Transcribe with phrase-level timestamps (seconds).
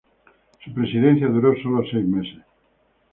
[0.65, 2.39] Su presidencia duró solo seis meses.